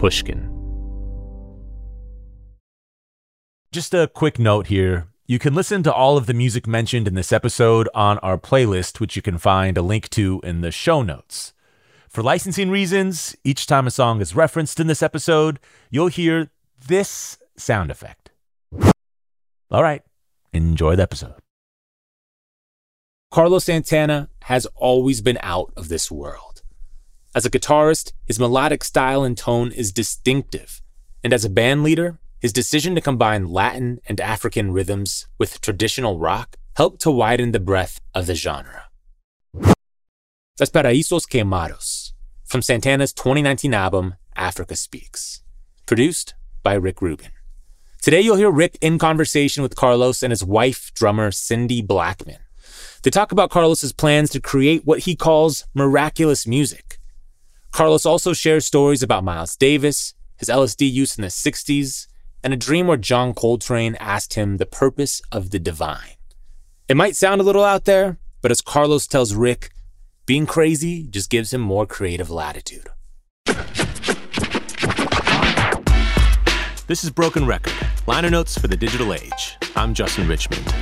[0.00, 0.48] Pushkin.
[3.70, 5.08] Just a quick note here.
[5.26, 8.98] You can listen to all of the music mentioned in this episode on our playlist,
[8.98, 11.52] which you can find a link to in the show notes.
[12.08, 15.60] For licensing reasons, each time a song is referenced in this episode,
[15.90, 16.50] you'll hear
[16.88, 18.30] this sound effect.
[19.70, 20.02] All right,
[20.54, 21.34] enjoy the episode.
[23.30, 26.49] Carlos Santana has always been out of this world.
[27.32, 30.82] As a guitarist, his melodic style and tone is distinctive,
[31.22, 36.18] and as a band leader, his decision to combine Latin and African rhythms with traditional
[36.18, 38.86] rock helped to widen the breadth of the genre.
[40.58, 42.14] That's Paraísos Quemados
[42.44, 45.42] from Santana's 2019 album, Africa Speaks,
[45.86, 47.30] produced by Rick Rubin.
[48.02, 52.40] Today, you'll hear Rick in conversation with Carlos and his wife, drummer Cindy Blackman.
[53.04, 56.96] They talk about Carlos's plans to create what he calls miraculous music.
[57.70, 62.08] Carlos also shares stories about Miles Davis, his LSD use in the 60s,
[62.42, 66.16] and a dream where John Coltrane asked him the purpose of the divine.
[66.88, 69.70] It might sound a little out there, but as Carlos tells Rick,
[70.26, 72.88] being crazy just gives him more creative latitude.
[76.86, 77.74] This is Broken Record,
[78.08, 79.56] liner notes for the digital age.
[79.76, 80.74] I'm Justin Richmond.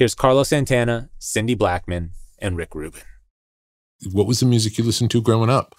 [0.00, 3.02] Here's Carlos Santana, Cindy Blackman, and Rick Rubin.
[4.10, 5.74] What was the music you listened to growing up?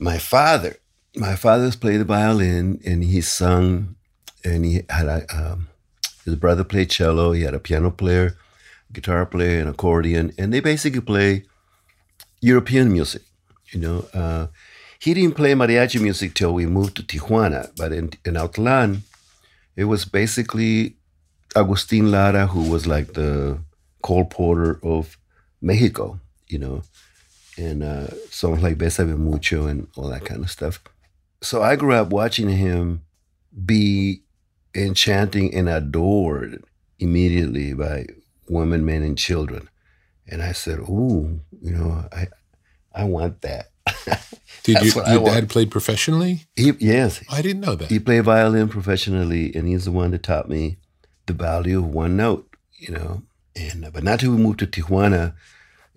[0.00, 0.78] My father,
[1.14, 3.94] my father's played the violin and he sung,
[4.44, 5.68] and he had a, um,
[6.24, 7.30] his brother played cello.
[7.30, 8.36] He had a piano player,
[8.92, 11.44] guitar player, and accordion, and they basically play
[12.40, 13.22] European music.
[13.70, 14.48] You know, uh,
[14.98, 19.02] he didn't play mariachi music till we moved to Tijuana, but in in Autlán,
[19.76, 20.96] it was basically
[21.56, 23.58] Agustin Lara, who was like the
[24.02, 25.18] Cole Porter of
[25.60, 26.82] Mexico, you know,
[27.56, 30.80] and uh, songs like Besame Mucho and all that kind of stuff.
[31.40, 33.02] So I grew up watching him
[33.64, 34.22] be
[34.74, 36.64] enchanting and adored
[36.98, 38.06] immediately by
[38.48, 39.68] women, men, and children.
[40.26, 42.28] And I said, "Ooh, you know, I,
[42.94, 43.70] I want that."
[44.62, 45.34] Did you, your want.
[45.34, 46.46] dad played professionally?
[46.54, 47.90] He, yes, I didn't know that.
[47.90, 50.78] he played violin professionally, and he's the one that taught me
[51.26, 52.48] the value of one note.
[52.74, 53.22] You know,
[53.54, 55.34] and uh, but not till we moved to Tijuana,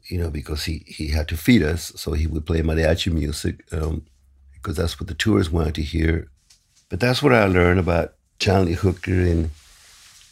[0.05, 3.63] you know, because he he had to feed us, so he would play mariachi music
[3.71, 4.05] um,
[4.53, 6.29] because that's what the tourists wanted to hear.
[6.89, 8.13] But that's what I learned about
[8.45, 9.49] Lee Hooker and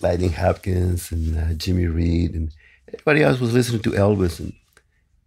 [0.02, 2.52] Lightning Hopkins and uh, Jimmy Reed and
[2.88, 4.54] everybody else was listening to Elvis and,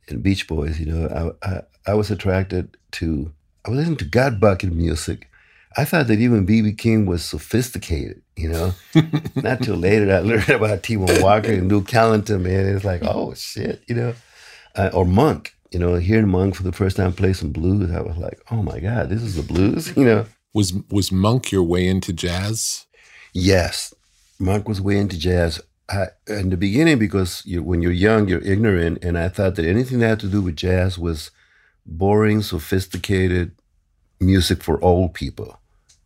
[0.09, 0.79] and Beach Boys.
[0.79, 3.33] You know, I, I I was attracted to
[3.65, 5.29] I was listening to gutbucket music.
[5.77, 8.23] I thought that even BB King was sophisticated.
[8.37, 8.75] You know,
[9.37, 12.43] not till later I learned about T-Bone Walker and Duke Ellington.
[12.43, 14.15] Man, it's like, oh shit, you know,
[14.75, 15.55] uh, or Monk.
[15.73, 18.63] You know, hearing Monk for the first time play some blues, I was like, oh
[18.63, 19.93] my god, this is the blues.
[19.97, 22.87] You know, Was was Monk your way into jazz?
[23.33, 23.95] Yes,
[24.39, 25.61] Monk was way into jazz.
[25.89, 29.67] I, in the beginning, because you, when you're young, you're ignorant, and I thought that
[29.67, 31.31] anything that had to do with jazz was
[31.87, 33.53] boring, sophisticated
[34.21, 35.61] music for old people.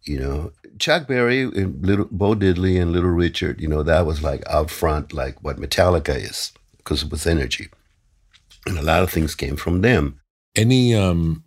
[0.05, 3.61] You know, Chuck Berry and Little Bo Diddley and Little Richard.
[3.61, 7.69] You know, that was like out front, like what Metallica is, because it was energy,
[8.67, 10.21] and a lot of things came from them.
[10.57, 11.45] Any um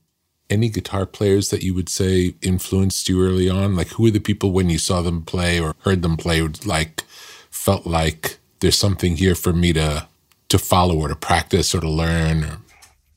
[0.50, 3.76] any guitar players that you would say influenced you early on?
[3.76, 7.04] Like who were the people when you saw them play or heard them play like
[7.50, 10.08] felt like there's something here for me to
[10.50, 12.58] to follow or to practice or to learn or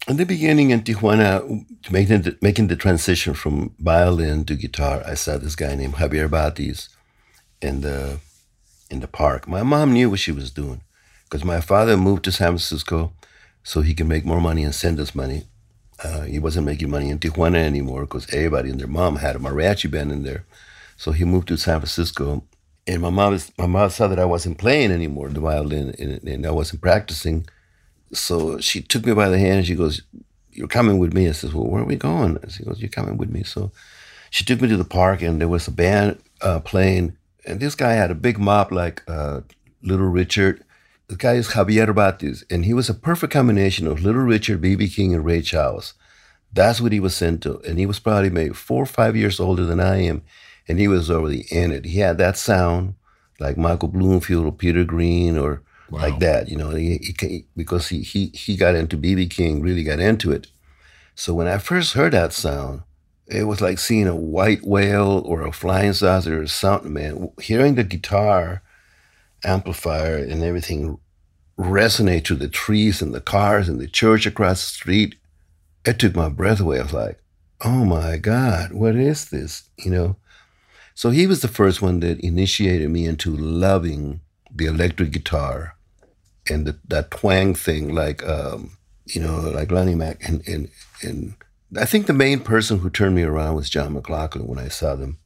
[0.08, 5.14] In the beginning in Tijuana, making the, making the transition from violin to guitar, I
[5.14, 6.88] saw this guy named Javier Bátiz
[7.61, 8.20] in the
[8.88, 9.49] in the park.
[9.49, 10.82] My mom knew what she was doing
[11.25, 13.14] because my father moved to San Francisco
[13.64, 15.49] so he could make more money and send us money.
[16.05, 19.41] Uh, he wasn't making money in Tijuana anymore because everybody and their mom had a
[19.41, 20.44] mariachi band in there.
[20.97, 22.44] So he moved to San Francisco,
[22.87, 26.47] and my mom my mom saw that I wasn't playing anymore the violin and, and
[26.47, 27.49] I wasn't practicing
[28.16, 30.02] so she took me by the hand and she goes,
[30.50, 31.28] You're coming with me.
[31.28, 32.38] I says, Well, where are we going?
[32.42, 33.42] And She goes, You're coming with me.
[33.42, 33.72] So
[34.30, 37.16] she took me to the park and there was a band uh, playing.
[37.44, 39.42] And this guy had a big mop like uh,
[39.82, 40.64] Little Richard.
[41.08, 42.44] The guy is Javier Bátiz.
[42.50, 44.88] And he was a perfect combination of Little Richard, B.B.
[44.88, 45.94] King, and Ray Charles.
[46.52, 47.60] That's what he was sent to.
[47.60, 50.22] And he was probably maybe four or five years older than I am.
[50.66, 51.84] And he was already in it.
[51.84, 52.94] He had that sound
[53.38, 56.00] like Michael Bloomfield or Peter Green or Wow.
[56.00, 59.85] like that, you know, he, he, because he, he, he got into BB King, really
[59.85, 60.49] got into it.
[61.15, 62.83] So when I first heard that sound,
[63.27, 67.31] it was like seeing a white whale or a flying saucer or something, man.
[67.41, 68.62] Hearing the guitar
[69.44, 70.99] amplifier and everything
[71.59, 75.17] resonate to the trees and the cars and the church across the street,
[75.85, 76.79] it took my breath away.
[76.79, 77.23] I was like,
[77.65, 79.69] oh my God, what is this?
[79.79, 80.17] You know?
[80.94, 84.21] So he was the first one that initiated me into loving
[84.55, 85.75] the electric guitar
[86.48, 90.69] and the, that twang thing, like um, you know, like Lonnie Mack, and and
[91.02, 91.34] and
[91.76, 94.94] I think the main person who turned me around was John McLaughlin when I saw
[94.94, 95.19] them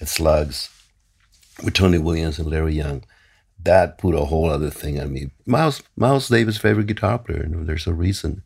[0.00, 0.70] at Slugs
[1.62, 3.04] with Tony Williams and Larry Young.
[3.62, 5.30] That put a whole other thing on me.
[5.46, 7.46] Miles Miles Davis' favorite guitar player.
[7.46, 8.42] Know, there's a reason.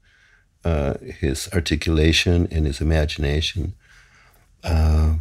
[0.64, 3.74] Uh, his articulation and his imagination,
[4.64, 5.14] uh,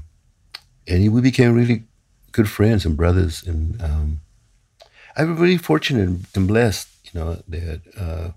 [0.87, 1.83] and he, we became really
[2.31, 3.43] good friends and brothers.
[3.43, 4.21] And um,
[5.15, 8.31] I was really fortunate and blessed know that uh,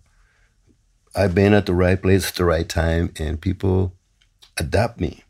[1.15, 3.93] I've been at the right place at the right time, and people
[4.57, 5.25] adopt me.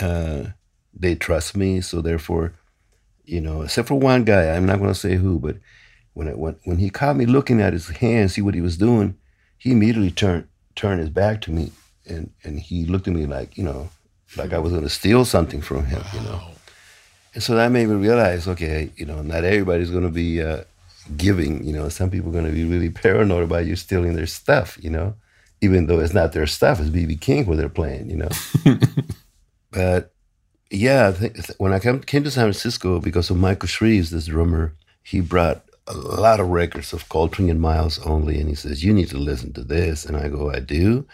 [0.00, 0.44] Uh,
[0.92, 2.52] they trust me, so therefore,
[3.24, 5.56] you know, except for one guy, I'm not going to say who, but
[6.12, 8.76] when it, when when he caught me looking at his hand, see what he was
[8.76, 9.16] doing,
[9.58, 10.46] he immediately turned
[10.76, 11.72] turned his back to me,
[12.06, 13.90] and and he looked at me like you know,
[14.36, 16.40] like I was going to steal something from him, you know.
[17.34, 20.62] And so that made me realize, okay, you know, not everybody's going to be uh,
[21.16, 21.64] giving.
[21.64, 24.78] You know, some people are going to be really paranoid about you stealing their stuff.
[24.80, 25.14] You know,
[25.60, 28.10] even though it's not their stuff, it's BB King where they're playing.
[28.10, 28.28] You know,
[29.70, 30.12] but
[30.70, 34.26] yeah, I think when I came, came to San Francisco because of Michael Shrieve's, this
[34.26, 38.82] drummer, he brought a lot of records of Coltrane and Miles only, and he says,
[38.82, 41.06] "You need to listen to this." And I go, "I do."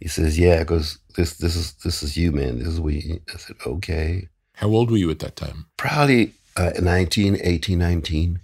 [0.00, 2.58] He says, "Yeah, because this this is this is you, man.
[2.58, 5.66] This is what." You, I said, "Okay." How old were you at that time?
[5.76, 8.40] Probably uh, 19, 18, 19.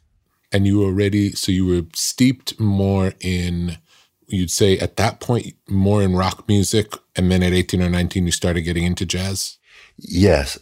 [0.54, 3.76] And you were already, so you were steeped more in,
[4.28, 6.94] you'd say at that point, more in rock music.
[7.16, 9.58] And then at 18 or 19, you started getting into jazz.
[9.99, 10.58] Yes,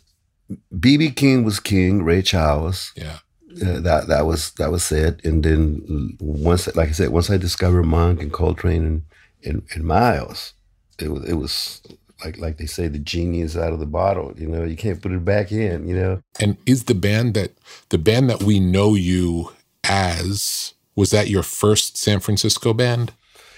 [0.74, 2.02] BB King was king.
[2.02, 2.92] Ray Charles.
[2.96, 3.18] Yeah.
[3.60, 5.22] Uh, that that was that was it.
[5.24, 9.02] And then once, like I said, once I discovered Monk and Coltrane and
[9.44, 10.54] and, and Miles,
[10.98, 11.82] it was it was
[12.24, 14.32] like like they say, the genie is out of the bottle.
[14.36, 15.86] You know, you can't put it back in.
[15.86, 16.22] You know.
[16.40, 17.52] And is the band that,
[17.90, 19.52] the band that we know you
[19.84, 23.12] as, was that your first San Francisco band?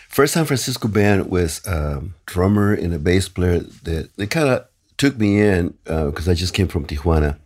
[0.09, 4.67] First San Francisco band was a drummer and a bass player that they kind of
[4.97, 7.39] took me in because I just came from Tijuana.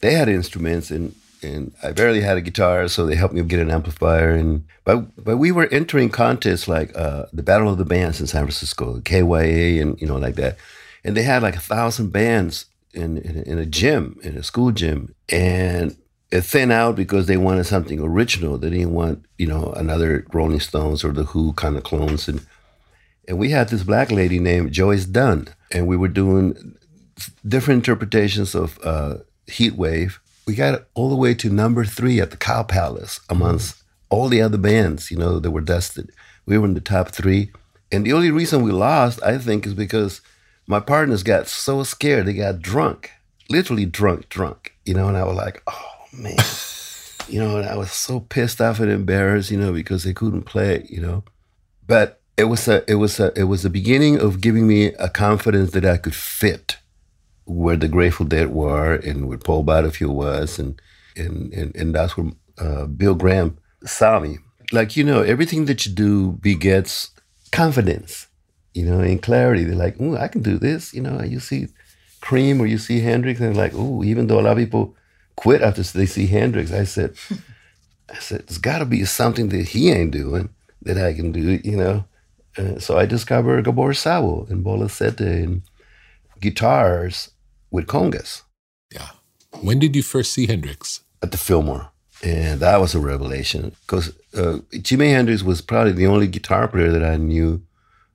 [0.00, 3.60] They had instruments and and I barely had a guitar, so they helped me get
[3.60, 4.30] an amplifier.
[4.30, 8.26] And but but we were entering contests like uh, the Battle of the Bands in
[8.26, 10.56] San Francisco, KYA, and you know like that.
[11.04, 14.72] And they had like a thousand bands in, in in a gym, in a school
[14.72, 15.96] gym, and
[16.30, 18.58] it thinned out because they wanted something original.
[18.58, 22.28] They didn't want you know another Rolling Stones or the Who kind of clones.
[22.28, 22.44] And
[23.26, 26.76] and we had this black lady named Joyce Dunn, and we were doing
[27.46, 32.30] different interpretations of uh, Heat Wave we got all the way to number three at
[32.30, 36.10] the Cow Palace amongst all the other bands, you know, that were dusted.
[36.46, 37.52] We were in the top three.
[37.92, 40.22] And the only reason we lost, I think, is because
[40.66, 42.24] my partners got so scared.
[42.24, 43.10] They got drunk,
[43.50, 46.36] literally drunk, drunk, you know, and I was like, oh, man.
[47.28, 50.86] you know, I was so pissed off and embarrassed, you know, because they couldn't play,
[50.88, 51.24] you know.
[51.86, 55.08] But it was a it was a it was the beginning of giving me a
[55.08, 56.78] confidence that I could fit
[57.44, 60.80] where the Grateful Dead were and where Paul Butterfield was, and
[61.16, 64.38] and and, and that's where uh, Bill Graham saw me.
[64.72, 67.10] Like you know, everything that you do begets
[67.52, 68.28] confidence,
[68.74, 69.64] you know, and clarity.
[69.64, 71.22] They're like, "Oh, I can do this," you know.
[71.22, 71.68] You see
[72.20, 74.94] Cream or you see Hendrix, and like, "Oh," even though a lot of people
[75.38, 77.14] quit after they see Hendrix, I said,
[78.08, 80.50] "I said, there's got to be something that he ain't doing
[80.82, 82.04] that I can do," you know.
[82.56, 85.62] Uh, so I discovered Gabor Szabo and Bola Sete and
[86.40, 87.30] guitars
[87.70, 88.42] with congas.
[88.92, 89.10] Yeah.
[89.60, 91.02] When did you first see Hendrix?
[91.22, 91.90] At the Fillmore.
[92.22, 96.90] And that was a revelation because uh, Jimi Hendrix was probably the only guitar player
[96.90, 97.62] that I knew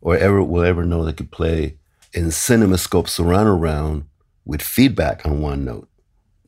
[0.01, 1.77] or ever will ever know that could play
[2.11, 4.05] in CinemaScope surround around
[4.45, 5.87] with feedback on one note,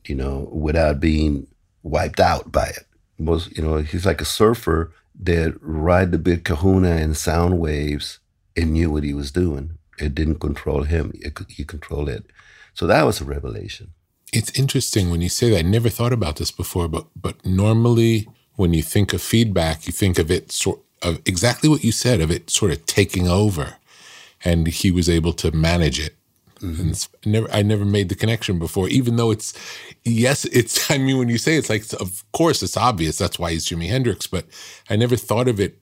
[0.08, 1.46] you know, without being
[1.82, 2.86] wiped out by it.
[3.18, 8.18] Most, you know, he's like a surfer that ride the big kahuna and sound waves
[8.56, 9.78] and knew what he was doing.
[9.98, 12.26] It didn't control him, it, he controlled it.
[12.74, 13.92] So that was a revelation.
[14.32, 15.58] It's interesting when you say that.
[15.60, 19.92] I never thought about this before, but but normally when you think of feedback, you
[19.92, 23.76] think of it sort of exactly what you said of it sort of taking over,
[24.44, 26.15] and he was able to manage it.
[26.60, 26.90] Mm-hmm.
[27.26, 28.88] I never, I never made the connection before.
[28.88, 29.52] Even though it's,
[30.04, 30.90] yes, it's.
[30.90, 33.18] I mean, when you say it's like, of course, it's obvious.
[33.18, 34.26] That's why he's Jimi Hendrix.
[34.26, 34.46] But
[34.88, 35.78] I never thought of it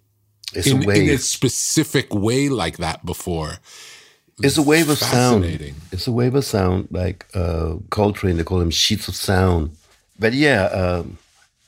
[0.54, 3.58] in, a in, a specific way like that before.
[4.42, 5.44] It's a wave of sound.
[5.92, 8.36] It's a wave of sound, like uh, Coltrane.
[8.36, 9.76] They call them sheets of sound.
[10.18, 11.18] But yeah, um,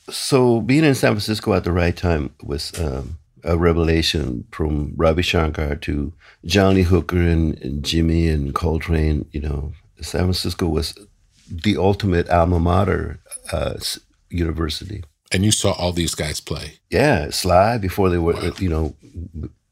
[0.09, 5.21] so being in San Francisco at the right time was um, a revelation from Ravi
[5.21, 6.13] Shankar to
[6.45, 9.27] Johnny Hooker and, and Jimmy and Coltrane.
[9.31, 10.97] You know, San Francisco was
[11.49, 13.19] the ultimate alma mater
[13.51, 13.75] uh,
[14.29, 15.03] university.
[15.31, 16.79] And you saw all these guys play.
[16.89, 18.51] Yeah, Sly before they were, wow.
[18.59, 18.95] you know,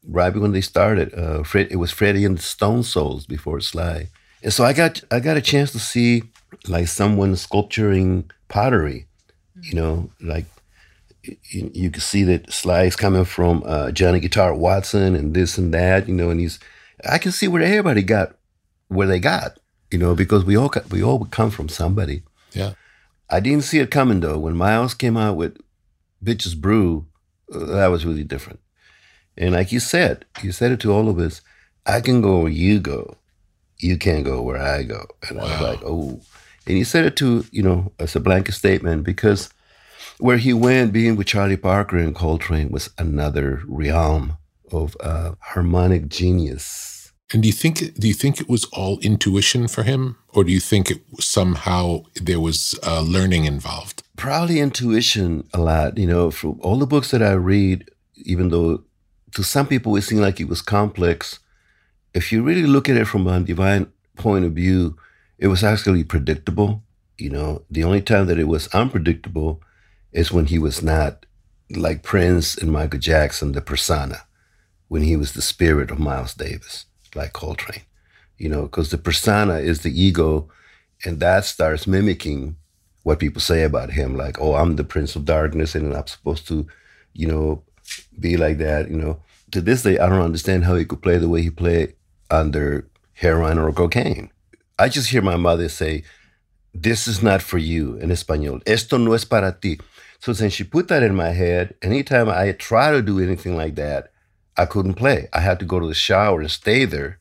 [0.08, 1.14] right when they started.
[1.14, 4.08] Uh, Fred, it was Freddie and the Stone Souls before Sly,
[4.42, 6.24] and so I got I got a chance to see
[6.68, 9.06] like someone sculpturing pottery.
[9.62, 10.44] You know, like
[11.50, 15.58] you, you can see that Sly is coming from uh, Johnny Guitar Watson and this
[15.58, 16.58] and that, you know, and he's,
[17.08, 18.36] I can see where everybody got
[18.88, 19.58] where they got,
[19.90, 22.22] you know, because we all we all come from somebody.
[22.52, 22.74] Yeah.
[23.28, 24.38] I didn't see it coming though.
[24.38, 25.58] When Miles came out with
[26.24, 27.06] Bitches Brew,
[27.52, 28.60] uh, that was really different.
[29.36, 31.42] And like you said, you said it to all of us.
[31.84, 33.16] I can go where you go.
[33.78, 35.04] You can't go where I go.
[35.28, 35.44] And wow.
[35.44, 36.20] I was like, oh.
[36.66, 39.50] And you said it to, you know, as a blanket statement because
[40.18, 44.36] where he went, being with Charlie Parker and Coltrane, was another realm
[44.72, 47.12] of uh, harmonic genius.
[47.32, 50.52] And do you think do you think it was all intuition for him, or do
[50.52, 54.04] you think it somehow there was uh, learning involved?
[54.16, 55.98] Probably intuition a lot.
[55.98, 58.84] You know, from all the books that I read, even though
[59.32, 61.40] to some people it seemed like it was complex,
[62.14, 64.96] if you really look at it from a divine point of view,
[65.36, 66.84] it was actually predictable.
[67.18, 69.62] You know, the only time that it was unpredictable
[70.12, 71.26] is when he was not
[71.70, 74.22] like Prince and Michael Jackson, the persona,
[74.88, 77.82] when he was the spirit of Miles Davis, like Coltrane.
[78.38, 80.48] You know, because the persona is the ego,
[81.04, 82.56] and that starts mimicking
[83.02, 86.46] what people say about him, like, oh, I'm the Prince of Darkness, and I'm supposed
[86.48, 86.66] to,
[87.14, 87.62] you know,
[88.18, 88.90] be like that.
[88.90, 89.22] You know,
[89.52, 91.94] to this day, I don't understand how he could play the way he played
[92.30, 94.30] under heroin or cocaine.
[94.78, 96.02] I just hear my mother say,
[96.74, 98.60] this is not for you in Espanol.
[98.66, 99.80] Esto no es para ti.
[100.20, 103.74] So since she put that in my head, anytime I try to do anything like
[103.76, 104.10] that,
[104.56, 105.28] I couldn't play.
[105.32, 107.18] I had to go to the shower and stay there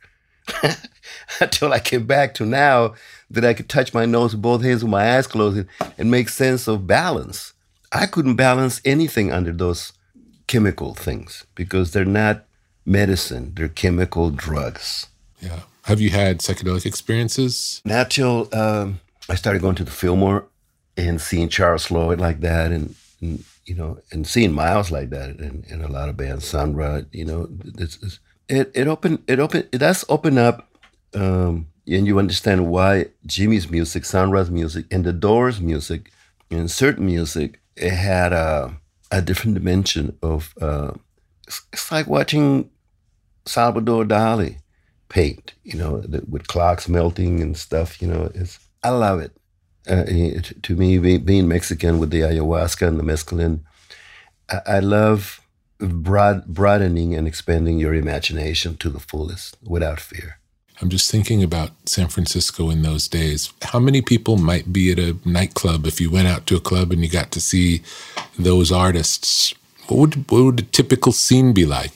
[1.41, 2.95] until I came back to now
[3.29, 6.11] that I could touch my nose with both hands with my eyes closed and, and
[6.11, 7.53] make sense of balance.
[7.91, 9.93] I couldn't balance anything under those
[10.47, 12.45] chemical things because they're not
[12.85, 15.07] medicine, they're chemical drugs.
[15.41, 15.61] Yeah.
[15.83, 17.81] Have you had psychedelic experiences?
[17.85, 20.45] Not till um, I started going to the Fillmore
[20.97, 25.29] and seeing Charles Lloyd like that, and, and you know, and seeing Miles like that,
[25.39, 29.23] and, and a lot of bands, Sun Ra, you know, this is, it it opened
[29.27, 30.69] it opened it does open up,
[31.13, 36.11] um, and you understand why Jimmy's music, Sun Ra's music, and the Doors' music,
[36.51, 38.77] and certain music, it had a
[39.11, 40.53] a different dimension of.
[40.61, 40.93] Uh,
[41.47, 42.69] it's, it's like watching
[43.45, 44.57] Salvador Dali
[45.09, 48.01] paint, you know, with clocks melting and stuff.
[48.01, 49.31] You know, it's I love it.
[49.87, 50.03] Uh,
[50.63, 53.59] to me, being Mexican with the ayahuasca and the mescaline,
[54.49, 55.41] I, love
[55.79, 60.39] broad, broadening and expanding your imagination to the fullest without fear.
[60.81, 63.53] I'm just thinking about San Francisco in those days.
[63.61, 66.91] How many people might be at a nightclub if you went out to a club
[66.91, 67.81] and you got to see
[68.37, 69.53] those artists?
[69.87, 71.93] What would what would a typical scene be like?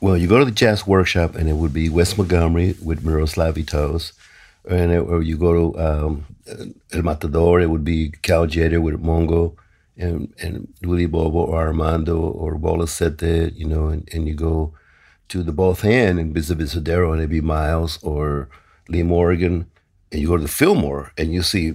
[0.00, 3.56] Well, you go to the jazz workshop and it would be Wes Montgomery with Miroslav
[3.56, 4.14] Vitous,
[4.68, 6.26] and it, or you go to um,
[6.92, 9.56] El Matador, it would be Cal Tjader with Mongo,
[9.96, 14.72] and and Willie Bobo or Armando or Bola you know, and, and you go
[15.28, 18.48] to the Both/And in Divisadero and it'd be Miles or
[18.88, 19.70] Lee Morgan,
[20.10, 21.74] and you go to the Fillmore and you see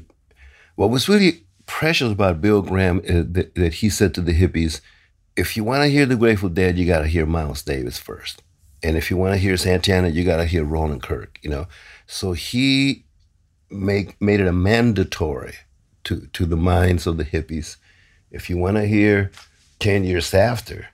[0.75, 4.33] what was really precious about Bill Graham uh, is that, that he said to the
[4.33, 4.81] hippies,
[5.35, 8.43] if you want to hear the Grateful Dead, you got to hear Miles Davis first.
[8.83, 11.67] And if you want to hear Santana, you got to hear Roland Kirk, you know.
[12.05, 13.04] So he
[13.75, 15.55] make, made it a mandatory
[16.05, 17.77] to, to the minds of the hippies.
[18.31, 19.31] If you want to hear
[19.79, 20.87] 10 years after,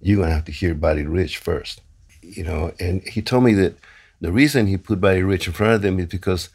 [0.00, 1.80] you're to have to hear Buddy Rich first
[2.28, 3.76] you know, and he told me that
[4.20, 6.50] the reason he put Buddy Rich in front of them is because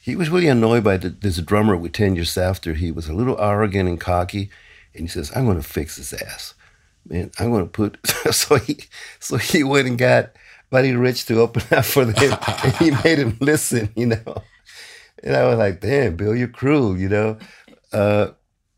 [0.00, 2.74] he was really annoyed by the, this drummer with 10 years after.
[2.74, 4.50] He was a little arrogant and cocky,
[4.94, 6.54] and he says, I'm going to fix his ass.
[7.06, 7.98] Man, I'm going to put,
[8.34, 8.78] so he,
[9.18, 10.30] so he went and got
[10.70, 14.42] Buddy Rich to open up for them, and he made him listen, you know.
[15.22, 17.38] And I was like, damn, Bill, you're cruel, you know.
[17.92, 18.28] Uh,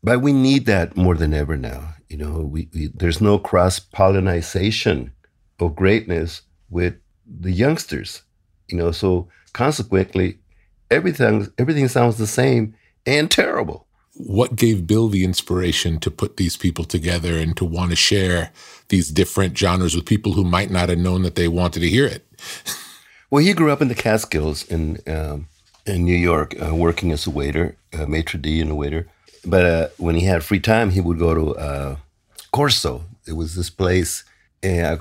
[0.03, 1.93] but we need that more than ever now.
[2.09, 5.11] You know, we, we there's no cross pollination
[5.59, 6.95] of greatness with
[7.25, 8.23] the youngsters.
[8.67, 10.39] You know, so consequently,
[10.89, 13.87] everything everything sounds the same and terrible.
[14.13, 18.51] What gave Bill the inspiration to put these people together and to want to share
[18.89, 22.05] these different genres with people who might not have known that they wanted to hear
[22.05, 22.27] it?
[23.31, 25.47] well, he grew up in the Catskills and um,
[25.91, 29.07] in New York, uh, working as a waiter, a maitre d' and a waiter.
[29.45, 31.95] But uh, when he had free time, he would go to uh,
[32.51, 33.05] Corso.
[33.27, 34.23] It was this place
[34.63, 34.97] uh,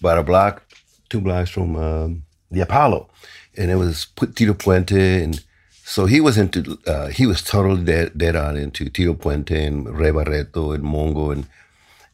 [0.00, 0.62] about a block,
[1.08, 3.08] two blocks from um, the Apollo,
[3.56, 5.42] and it was Tito Puente, and
[5.84, 9.98] so he was into uh, he was totally dead, dead on into Tito Puente and
[9.98, 11.46] Ray Barretto and Mongo, and,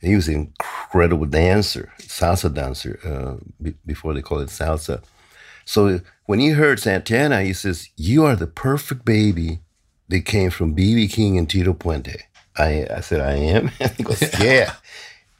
[0.00, 5.02] and he was an incredible dancer, salsa dancer uh, b- before they called it salsa.
[5.64, 9.60] So when he heard Santana, he says, "You are the perfect baby
[10.08, 12.22] that came from BB King and Tito Puente."
[12.56, 14.74] I I said, "I am." he goes, "Yeah,"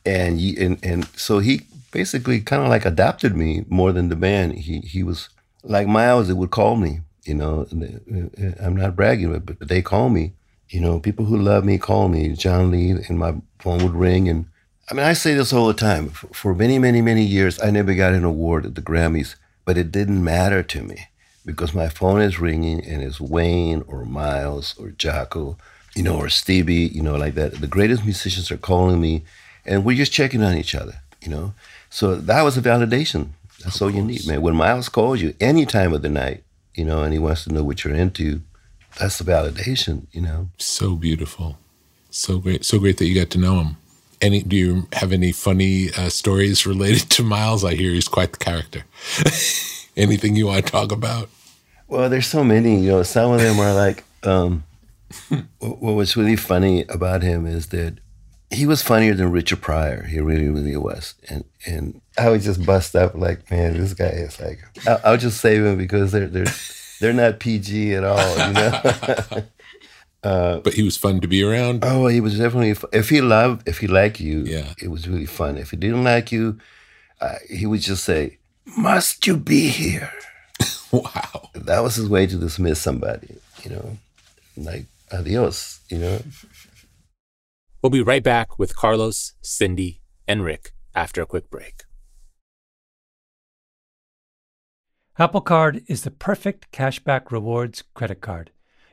[0.04, 4.16] and you, and and so he basically kind of like adopted me more than the
[4.16, 4.54] band.
[4.54, 5.28] He he was
[5.62, 6.28] like Miles.
[6.28, 7.00] It would call me.
[7.24, 10.34] You know, uh, I'm not bragging, but, but they call me.
[10.68, 12.34] You know, people who love me call me.
[12.34, 14.28] John Lee, and my phone would ring.
[14.28, 14.46] And
[14.90, 16.10] I mean, I say this all the time.
[16.10, 19.78] For, for many, many, many years, I never got an award at the Grammys, but
[19.78, 21.08] it didn't matter to me
[21.44, 25.56] because my phone is ringing and it's Wayne or Miles or Jaco,
[25.94, 27.60] you know, or Stevie, you know, like that.
[27.60, 29.22] The greatest musicians are calling me,
[29.64, 31.54] and we're just checking on each other, you know.
[31.90, 33.28] So that was a validation.
[33.62, 34.42] That's all you need, man.
[34.42, 36.42] When Miles calls you any time of the night,
[36.74, 38.42] you know, and he wants to know what you're into,
[38.98, 40.48] that's the validation, you know.
[40.58, 41.58] So beautiful.
[42.10, 42.64] So great.
[42.64, 43.76] So great that you got to know him.
[44.24, 47.62] Any do you have any funny uh, stories related to Miles?
[47.62, 48.84] I hear he's quite the character.
[49.98, 51.28] Anything you want to talk about?
[51.88, 54.64] Well, there's so many, you know, some of them are like um
[55.58, 57.98] what was really funny about him is that
[58.48, 60.04] he was funnier than Richard Pryor.
[60.04, 61.14] He really, really was.
[61.28, 64.60] And and I would just bust up like, man, this guy is like.
[64.86, 66.54] I'll, I'll just save him because they're they're
[66.98, 69.44] they're not PG at all, you know.
[70.24, 71.84] uh, but he was fun to be around.
[71.84, 72.74] Oh, he was definitely.
[72.92, 75.58] If he loved, if he liked you, yeah, it was really fun.
[75.58, 76.58] If he didn't like you,
[77.20, 80.10] uh, he would just say, "Must you be here?"
[80.92, 83.36] wow, that was his way to dismiss somebody.
[83.62, 83.98] You know,
[84.56, 85.80] like adios.
[85.90, 86.22] You know.
[87.82, 91.82] We'll be right back with Carlos, Cindy, and Rick after a quick break.
[95.18, 98.50] Apple Card is the perfect cashback rewards credit card.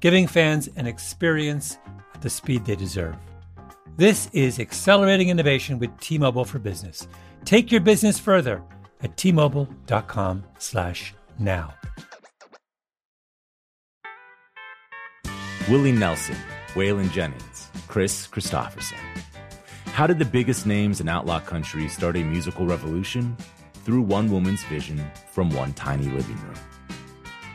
[0.00, 1.78] giving fans an experience
[2.14, 3.16] at the speed they deserve.
[3.96, 7.06] This is accelerating innovation with T-Mobile for Business.
[7.44, 8.62] Take your business further
[9.02, 11.74] at t-mobile.com/now.
[15.68, 16.36] Willie Nelson,
[16.74, 18.96] Waylon Jennings, Kris Kristofferson.
[19.86, 23.36] How did the biggest names in outlaw country start a musical revolution?
[23.84, 26.67] Through one woman's vision from one tiny living room.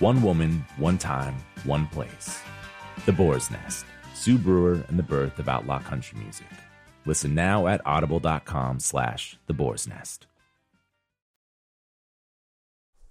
[0.00, 2.40] One woman, one time, one place.
[3.06, 3.84] The Boar's Nest,
[4.14, 6.46] Sue Brewer and the birth of outlaw country music.
[7.04, 10.26] Listen now at audible.com slash the boar's nest.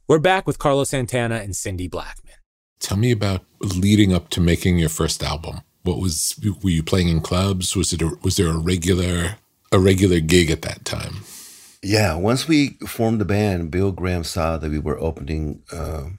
[0.07, 2.33] We're back with Carlos Santana and Cindy Blackman.
[2.79, 5.61] Tell me about leading up to making your first album.
[5.83, 7.75] What was were you playing in clubs?
[7.75, 9.35] Was it a, was there a regular
[9.71, 11.17] a regular gig at that time?
[11.81, 16.09] Yeah, once we formed the band, Bill Graham saw that we were opening, uh,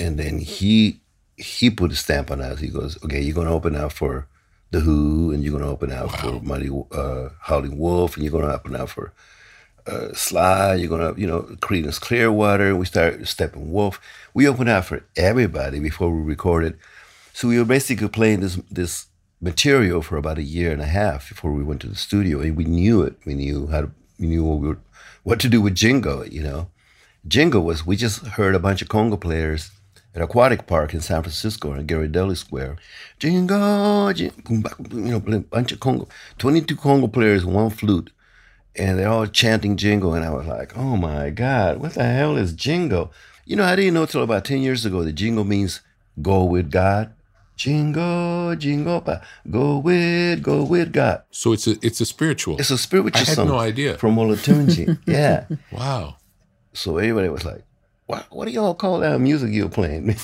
[0.00, 1.00] and then he
[1.36, 2.58] he put a stamp on us.
[2.60, 4.26] He goes, "Okay, you're going to open out for
[4.72, 6.16] the Who, and you're going to open out wow.
[6.16, 9.12] for Mighty uh, Howling Wolf, and you're going to open out for
[9.86, 12.76] uh, Sly, you're gonna, you know, Creedence Clearwater.
[12.76, 13.98] We started Steppenwolf.
[14.34, 16.78] We opened out for everybody before we recorded.
[17.32, 19.06] So we were basically playing this this
[19.40, 22.56] material for about a year and a half before we went to the studio, and
[22.56, 23.16] we knew it.
[23.24, 24.78] We knew how to, we knew what we were,
[25.22, 26.24] what to do with Jingo.
[26.24, 26.68] You know,
[27.26, 29.70] Jingo was we just heard a bunch of conga players
[30.14, 32.76] at Aquatic Park in San Francisco in Ghirardelli Square.
[33.18, 38.10] Jingo, jingo, you know, a bunch of Congo, twenty two conga players, one flute
[38.76, 40.14] and they're all chanting jingle.
[40.14, 43.10] And I was like, oh my God, what the hell is jingo?
[43.44, 45.80] You know, I didn't know until about 10 years ago that jingo means
[46.20, 47.12] go with God.
[47.56, 49.04] Jingo jingle,
[49.50, 51.24] go with, go with God.
[51.30, 52.58] So it's a it's a spiritual.
[52.58, 53.48] It's a spiritual I had song.
[53.48, 53.98] no idea.
[53.98, 54.98] From Olatunji.
[55.06, 55.44] yeah.
[55.70, 56.16] Wow.
[56.72, 57.62] So everybody was like,
[58.10, 60.08] what, what do y'all call that music you're playing?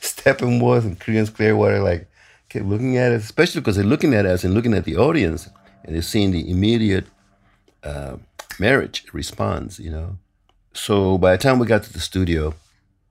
[0.00, 2.06] Steppenwolf and Creedence Clearwater like
[2.48, 5.50] kept looking at us, especially because they're looking at us and looking at the audience
[5.84, 7.06] and they're seeing the immediate
[7.82, 8.16] uh,
[8.60, 10.18] marriage response, you know.
[10.72, 12.54] So by the time we got to the studio,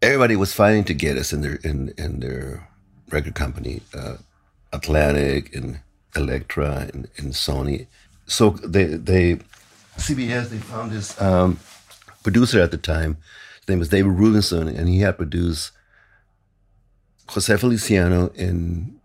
[0.01, 2.69] everybody was fighting to get us in their in in their
[3.09, 4.15] record company, uh,
[4.71, 5.81] Atlantic and
[6.15, 7.87] Elektra and, and, Sony.
[8.27, 9.39] So they they
[9.97, 11.59] CBS they found this um,
[12.23, 13.17] producer at the time.
[13.61, 15.71] His name was David Rubinson, and he had produced
[17.29, 18.99] Jose Feliciano and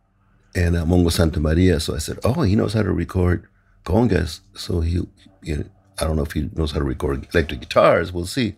[0.54, 1.78] and uh, Mongo Santa Maria.
[1.78, 3.46] So I said, oh, he knows how to record
[3.84, 4.40] congas.
[4.54, 5.06] So he,
[5.46, 8.12] I don't know if he knows how to record electric guitars.
[8.12, 8.56] We'll see.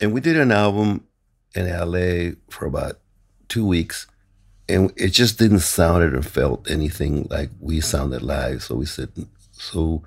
[0.00, 1.06] And we did an album
[1.54, 2.98] in LA for about
[3.48, 4.06] two weeks,
[4.68, 8.62] and it just didn't sound or felt anything like we sounded live.
[8.62, 9.10] So we said,
[9.52, 10.02] so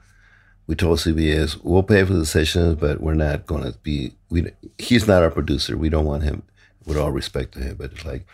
[0.69, 4.13] we told CBS, we'll pay for the sessions, but we're not going to be.
[4.29, 5.75] We he's not our producer.
[5.75, 6.43] We don't want him.
[6.85, 8.25] With all respect to him, but it's like,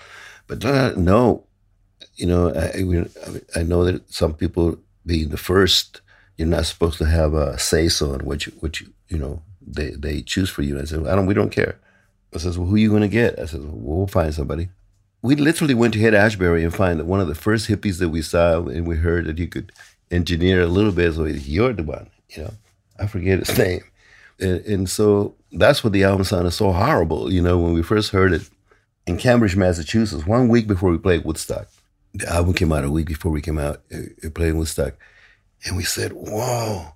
[0.48, 0.64] but
[0.98, 1.46] no,
[2.16, 6.02] you know, I, I know that some people being the first
[6.38, 8.54] you're not supposed to have a say so on what you
[9.08, 10.74] you know they they choose for you.
[10.74, 11.28] And I said, I don't.
[11.28, 11.80] We don't care.
[12.34, 13.40] I says, well, who are you going to get?
[13.40, 14.68] I said, well, we'll find somebody.
[15.22, 18.10] We literally went to Haight Ashbury and find that one of the first hippies that
[18.10, 19.72] we saw, and we heard that he could
[20.12, 21.14] engineer a little bit.
[21.14, 22.54] So you're the one, you know.
[22.98, 23.84] I forget his name,
[24.40, 27.32] and, and so that's what the album sounded so horrible.
[27.32, 28.50] You know, when we first heard it
[29.08, 31.68] in Cambridge, Massachusetts, one week before we played Woodstock.
[32.14, 33.82] The album came out a week before we came out.
[33.94, 34.96] Uh, uh, it played Woodstock
[35.66, 36.88] and we said, Whoa,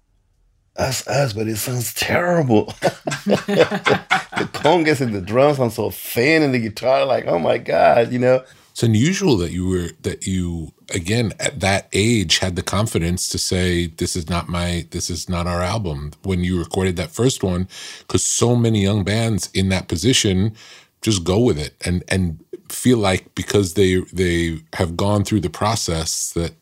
[0.76, 2.66] that's us, but it sounds terrible.
[3.26, 8.12] the congas and the drums sound so thin and the guitar, like, oh my God,
[8.12, 8.44] you know.
[8.80, 13.38] It's unusual that you were that you again at that age had the confidence to
[13.38, 17.44] say this is not my this is not our album when you recorded that first
[17.44, 17.68] one
[18.00, 20.56] because so many young bands in that position
[21.02, 22.40] just go with it and and
[22.70, 26.54] feel like because they they have gone through the process that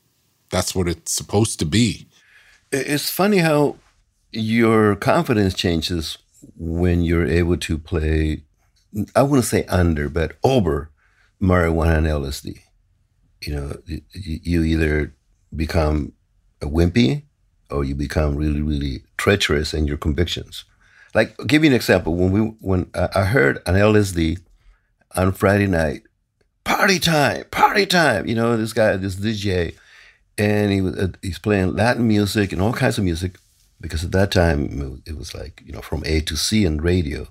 [0.49, 2.07] that's what it's supposed to be.
[2.71, 3.75] It's funny how
[4.31, 6.17] your confidence changes
[6.57, 8.41] when you're able to play
[9.15, 10.89] I wouldn't say under, but over
[11.41, 12.59] marijuana and LSD.
[13.41, 13.77] You know,
[14.13, 15.13] you either
[15.55, 16.13] become
[16.61, 17.23] a wimpy
[17.69, 20.65] or you become really, really treacherous in your convictions.
[21.13, 22.15] Like, I'll give you an example.
[22.15, 24.39] When we when I heard an LSD
[25.15, 26.03] on Friday night,
[26.63, 28.27] party time, party time.
[28.27, 29.75] You know, this guy, this DJ,
[30.37, 33.37] and he was uh, he's playing Latin music and all kinds of music
[33.79, 37.27] because at that time it was like you know from A to C and radio,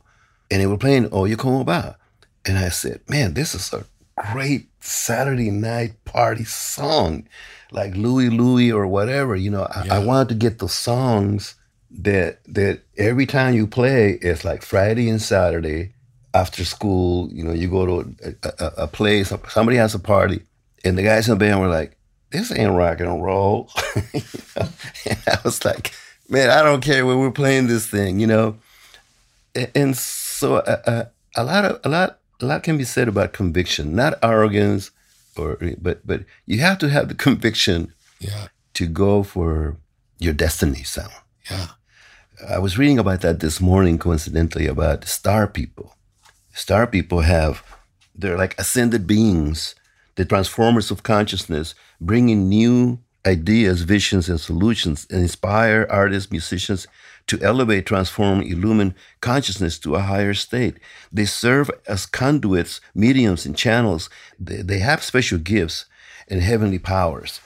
[0.50, 1.96] and they were playing Oye Como Va,
[2.44, 3.84] and I said, man, this is a
[4.32, 7.28] great Saturday night party song,
[7.70, 9.36] like Louie Louie or whatever.
[9.36, 9.94] You know, yeah.
[9.94, 11.54] I, I wanted to get the songs
[11.90, 15.92] that that every time you play, it's like Friday and Saturday
[16.34, 17.28] after school.
[17.32, 20.42] You know, you go to a, a, a place, somebody has a party,
[20.84, 21.96] and the guys in the band were like,
[22.30, 23.70] "This ain't rock and roll."
[24.14, 24.20] you
[24.56, 24.68] know?
[25.06, 25.92] And I was like,
[26.28, 28.56] "Man, I don't care when we're playing this thing," you know.
[29.54, 31.04] And, and so uh, uh,
[31.36, 34.90] a lot of a lot a lot can be said about conviction, not arrogance,
[35.36, 38.48] or but but you have to have the conviction yeah.
[38.74, 39.76] to go for
[40.18, 41.12] your destiny sound.
[41.50, 41.68] Yeah.
[42.48, 45.96] I was reading about that this morning, coincidentally, about star people.
[46.52, 47.62] Star people have,
[48.14, 49.74] they're like ascended beings,
[50.16, 56.86] the transformers of consciousness, bringing new ideas, visions, and solutions, and inspire artists, musicians,
[57.26, 60.78] to elevate, transform, illumine consciousness to a higher state.
[61.12, 64.08] They serve as conduits, mediums, and channels.
[64.38, 65.86] They, they have special gifts
[66.28, 67.40] and heavenly powers.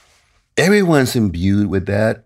[0.57, 2.25] Everyone's imbued with that,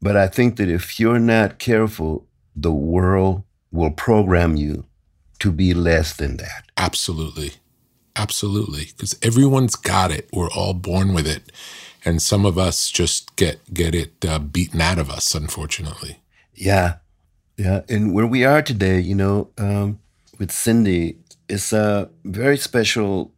[0.00, 4.86] but I think that if you're not careful, the world will program you
[5.40, 6.64] to be less than that.
[6.76, 7.54] Absolutely.
[8.16, 8.86] Absolutely.
[8.86, 10.28] Because everyone's got it.
[10.32, 11.50] We're all born with it.
[12.04, 16.20] And some of us just get get it uh, beaten out of us, unfortunately.
[16.54, 16.96] Yeah,
[17.56, 17.82] yeah.
[17.88, 20.00] And where we are today, you know, um,
[20.38, 23.32] with Cindy, it's a very special.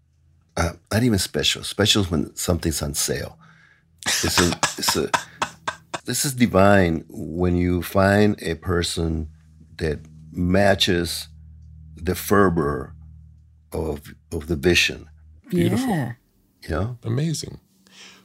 [0.57, 1.63] Uh, not even special.
[1.63, 3.39] Special is when something's on sale.
[4.07, 5.11] It's a, it's a.
[6.07, 9.29] This is divine when you find a person
[9.77, 9.99] that
[10.33, 11.29] matches
[11.97, 12.95] the fervor
[13.73, 15.09] of of the vision.
[15.51, 15.89] Beautiful.
[15.89, 16.13] Yeah.
[16.63, 17.61] You know, amazing.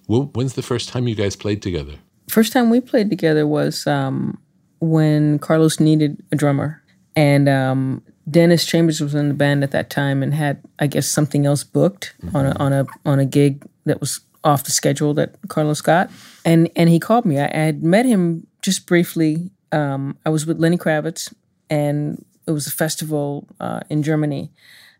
[0.08, 1.96] Well, when's the first time you guys played together?
[2.30, 4.40] First time we played together was um,
[4.82, 6.84] when Carlos needed a drummer,
[7.15, 11.08] and um, Dennis Chambers was in the band at that time and had, I guess,
[11.08, 12.36] something else booked mm-hmm.
[12.36, 16.10] on a on a on a gig that was off the schedule that Carlos got,
[16.44, 17.39] and and he called me.
[17.39, 19.52] I, I had met him just briefly.
[19.72, 21.34] Um, I was with Lenny Kravitz,
[21.70, 24.52] and it was a festival uh, in Germany.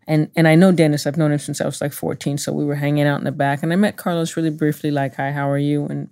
[0.06, 1.06] And and I know Dennis.
[1.06, 2.38] I've known him since I was like 14.
[2.38, 5.16] So we were hanging out in the back, and I met Carlos really briefly, like,
[5.16, 6.08] "Hi, how are you?" and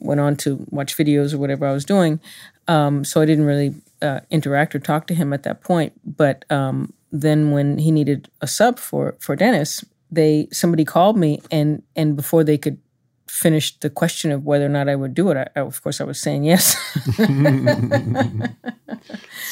[0.00, 2.20] went on to watch videos or whatever I was doing.
[2.68, 5.92] Um, so I didn't really uh, interact or talk to him at that point.
[6.04, 11.40] But um, then when he needed a sub for for Dennis, they somebody called me
[11.50, 12.78] and and before they could
[13.26, 16.00] finish the question of whether or not I would do it, I, I, of course
[16.00, 16.76] I was saying yes.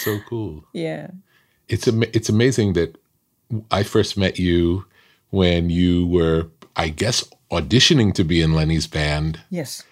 [0.02, 0.64] so cool.
[0.72, 1.08] Yeah.
[1.68, 2.96] It's am- it's amazing that
[3.70, 4.84] I first met you
[5.30, 9.40] when you were, I guess, auditioning to be in Lenny's band.
[9.50, 9.82] Yes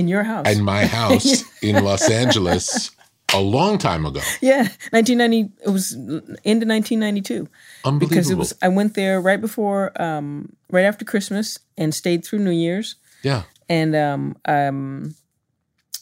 [0.00, 0.48] in your house.
[0.48, 2.90] In my house in Los Angeles
[3.32, 4.20] a long time ago.
[4.40, 5.52] Yeah, 1990.
[5.64, 7.48] It was into 1992.
[7.84, 8.08] Unbelievable.
[8.08, 8.54] Because it was.
[8.60, 12.96] I went there right before, um, right after Christmas, and stayed through New Year's.
[13.22, 13.42] Yeah.
[13.68, 15.14] And um, um,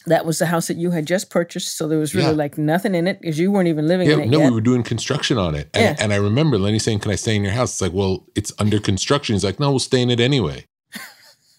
[0.07, 2.33] that was the house that you had just purchased, so there was really yeah.
[2.33, 4.29] like nothing in it because you weren't even living yeah, in it.
[4.29, 4.49] No, yet.
[4.49, 6.03] we were doing construction on it, and, yeah.
[6.03, 8.51] and I remember Lenny saying, "Can I stay in your house?" It's like, well, it's
[8.57, 9.35] under construction.
[9.35, 10.65] He's like, "No, we'll stay in it anyway."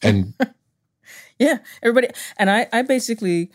[0.02, 0.32] And
[1.40, 2.08] yeah, everybody.
[2.38, 3.50] And I, I basically,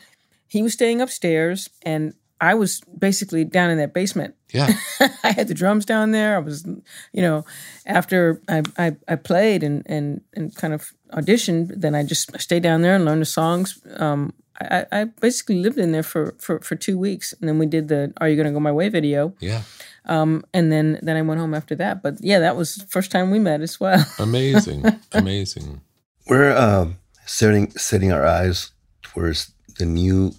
[0.47, 4.35] he was staying upstairs, and I was basically down in that basement.
[4.51, 4.73] Yeah,
[5.23, 6.35] I had the drums down there.
[6.35, 6.65] I was,
[7.13, 7.45] you know,
[7.85, 12.63] after I, I, I played and and and kind of auditioned, then I just stayed
[12.63, 13.79] down there and learned the songs.
[13.97, 17.65] Um, I, I basically lived in there for, for for two weeks, and then we
[17.65, 19.33] did the "Are You Gonna Go My Way" video.
[19.39, 19.61] Yeah.
[20.05, 22.01] Um, and then then I went home after that.
[22.01, 24.05] But yeah, that was the first time we met as well.
[24.19, 25.81] amazing, amazing.
[26.27, 30.33] We're um, setting setting our eyes towards the new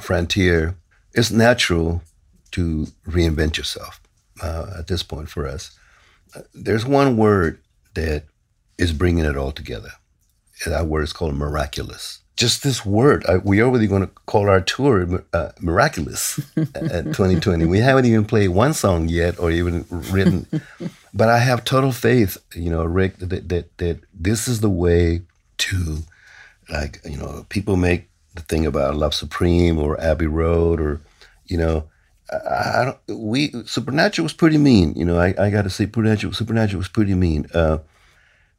[0.00, 0.76] frontier,
[1.14, 2.02] it's natural
[2.52, 4.00] to reinvent yourself
[4.42, 5.78] uh, at this point for us.
[6.34, 7.60] Uh, there's one word
[7.94, 8.24] that
[8.78, 9.90] is bringing it all together.
[10.66, 12.20] That word is called miraculous.
[12.36, 17.04] Just this word, I, we are really going to call our tour uh, miraculous at
[17.04, 17.64] 2020.
[17.64, 20.46] We haven't even played one song yet, or even written.
[21.14, 25.22] but I have total faith, you know, Rick, that, that that this is the way
[25.58, 25.98] to,
[26.70, 31.00] like, you know, people make the thing about Love Supreme or Abbey Road or,
[31.46, 31.88] you know,
[32.30, 33.20] I, I don't.
[33.20, 34.94] We Supernatural was pretty mean.
[34.94, 37.46] You know, I, I got to say, Supernatural Supernatural was pretty mean.
[37.54, 37.78] Uh,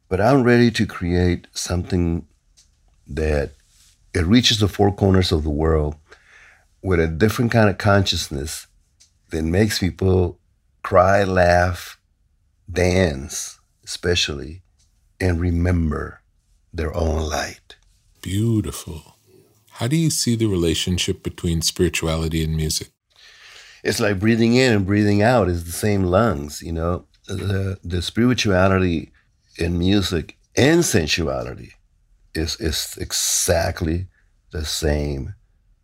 [0.08, 2.26] but I'm ready to create something
[3.06, 3.52] that
[4.14, 5.96] it reaches the four corners of the world
[6.82, 8.66] with a different kind of consciousness
[9.30, 10.38] that makes people
[10.82, 11.98] cry, laugh,
[12.70, 14.62] dance, especially,
[15.20, 16.22] and remember
[16.72, 17.76] their own light.
[18.22, 19.16] Beautiful.
[19.70, 22.88] How do you see the relationship between spirituality and music?
[23.84, 27.06] It's like breathing in and breathing out is the same lungs, you know.
[27.26, 29.12] The the spirituality
[29.58, 31.72] in music and sensuality
[32.34, 34.06] is is exactly
[34.50, 35.34] the same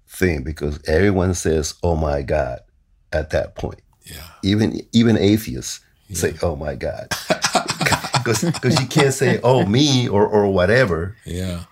[0.08, 2.60] thing because everyone says, "Oh my God,"
[3.12, 3.80] at that point.
[4.04, 4.26] Yeah.
[4.42, 6.16] Even even atheists yeah.
[6.16, 7.08] say, "Oh my God,"
[8.24, 11.16] because you can't say, "Oh me" or or whatever.
[11.24, 11.64] Yeah.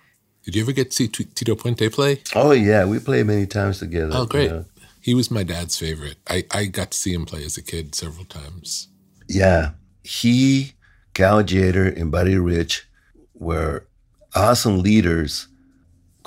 [0.44, 2.20] Did you ever get to see Tito Puente play?
[2.35, 4.12] Oh yeah, we played many times together.
[4.12, 4.44] Oh great.
[4.44, 4.64] You know?
[5.00, 6.16] He was my dad's favorite.
[6.28, 8.87] I, I got to see him play as a kid several times.
[9.28, 9.70] Yeah.
[10.05, 10.74] He,
[11.12, 12.87] Cal Tjader, and Buddy Rich
[13.35, 13.87] were
[14.35, 15.48] awesome leaders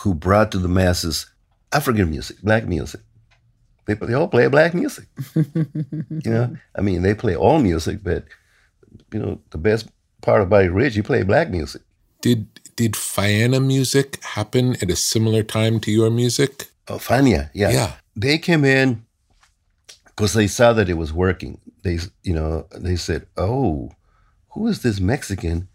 [0.01, 1.27] who brought to the masses
[1.71, 3.01] African music, black music.
[3.85, 5.05] They, they all play black music.
[5.35, 8.25] you know, I mean, they play all music, but
[9.13, 9.87] you know, the best
[10.21, 11.81] part of Buddy Rich, he played black music.
[12.21, 16.69] Did did Fania music happen at a similar time to your music?
[16.87, 17.71] Oh, Fania, yeah.
[17.71, 17.93] Yeah.
[18.15, 19.05] They came in
[20.05, 21.59] because they saw that it was working.
[21.83, 23.91] They, you know, they said, "Oh,
[24.51, 25.67] who is this Mexican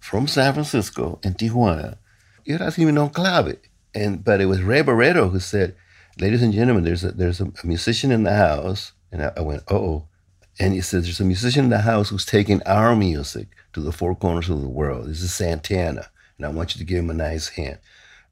[0.00, 1.98] from San Francisco and Tijuana?
[2.44, 3.58] It doesn't even know clave."
[3.94, 5.76] And but it was Ray Barretto who said,
[6.18, 9.40] "Ladies and gentlemen, there's a there's a, a musician in the house." And I, I
[9.40, 10.08] went, "Oh,"
[10.58, 13.92] and he says, "There's a musician in the house who's taking our music to the
[13.92, 15.08] four corners of the world.
[15.08, 17.78] This is Santana, and I want you to give him a nice hand."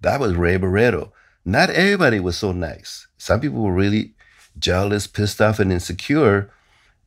[0.01, 1.13] That was Ray Barretto.
[1.45, 3.07] Not everybody was so nice.
[3.19, 4.15] Some people were really
[4.59, 6.51] jealous, pissed off, and insecure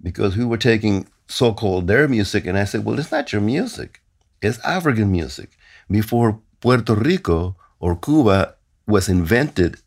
[0.01, 2.45] because we were taking so called their music.
[2.45, 4.01] And I said, well, it's not your music,
[4.41, 5.51] it's African music.
[5.89, 8.55] Before Puerto Rico or Cuba
[8.87, 9.77] was invented,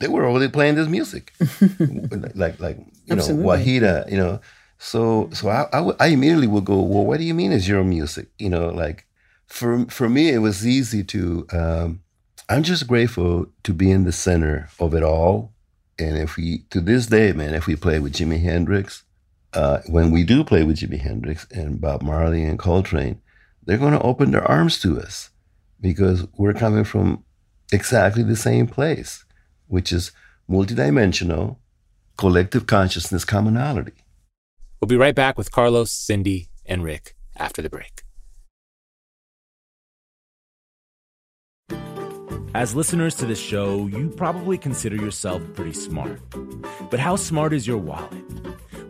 [0.00, 1.32] they were already playing this music,
[2.34, 3.42] like like you Absolutely.
[3.42, 4.40] know Wahida, you know.
[4.78, 7.84] So so I, I, I immediately would go, well, what do you mean is your
[7.84, 8.28] music?
[8.38, 9.06] You know, like
[9.46, 11.46] for for me it was easy to.
[11.52, 12.00] Um,
[12.48, 15.52] I'm just grateful to be in the center of it all
[16.00, 19.04] and if we, to this day, man, if we play with Jimi Hendrix,
[19.52, 23.20] uh, when we do play with Jimi Hendrix and Bob Marley and Coltrane,
[23.64, 25.30] they're going to open their arms to us
[25.80, 27.24] because we're coming from
[27.70, 29.24] exactly the same place,
[29.70, 30.12] which is
[30.48, 31.56] multidimensional,
[32.18, 33.92] collective consciousness commonality.
[34.80, 38.02] We'll be right back with Carlos, Cindy, and Rick after the break.
[42.52, 46.20] As listeners to this show, you probably consider yourself pretty smart.
[46.90, 48.24] But how smart is your wallet?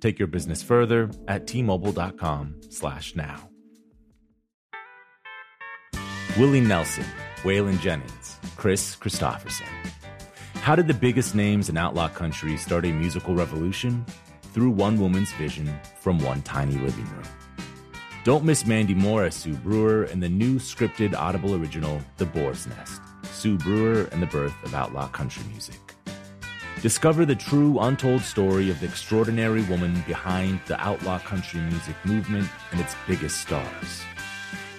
[0.00, 3.48] Take your business further at tmobile.com slash now.
[6.38, 7.04] Willie Nelson,
[7.42, 9.66] Waylon Jennings, Kris Kristofferson.
[10.56, 14.04] How did the biggest names in outlaw country start a musical revolution?
[14.52, 17.28] Through one woman's vision from one tiny living room.
[18.24, 22.66] Don't miss Mandy Moore as Sue Brewer in the new scripted Audible original, The Boar's
[22.66, 25.95] Nest Sue Brewer and the Birth of Outlaw Country Music.
[26.82, 32.48] Discover the true, untold story of the extraordinary woman behind the outlaw country music movement
[32.70, 34.02] and its biggest stars.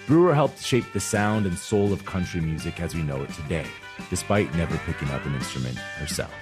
[0.06, 3.66] Brewer helped shape the sound and soul of country music as we know it today,
[4.10, 6.32] despite never picking up an instrument herself.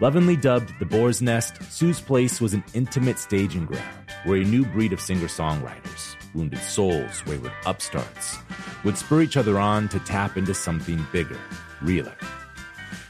[0.00, 4.66] Lovingly dubbed the Boar's Nest, Sue's Place was an intimate staging ground where a new
[4.66, 8.36] breed of singer songwriters, wounded souls, wayward upstarts,
[8.84, 11.38] would spur each other on to tap into something bigger,
[11.80, 12.16] realer.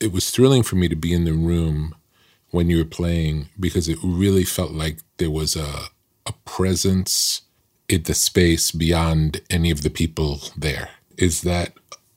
[0.00, 1.94] It was thrilling for me to be in the room
[2.50, 5.86] when you were playing because it really felt like there was a,
[6.26, 7.42] a presence
[7.88, 10.90] in the space beyond any of the people there.
[11.16, 11.72] Is that